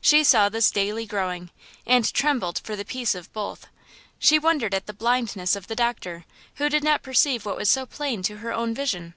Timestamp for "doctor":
5.74-6.26